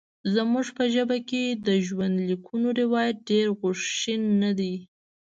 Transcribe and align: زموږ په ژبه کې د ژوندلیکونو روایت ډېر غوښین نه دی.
زموږ 0.33 0.67
په 0.77 0.83
ژبه 0.93 1.17
کې 1.29 1.43
د 1.67 1.69
ژوندلیکونو 1.85 2.67
روایت 2.81 3.17
ډېر 3.29 3.47
غوښین 3.59 4.21
نه 4.43 4.51
دی. 4.59 4.75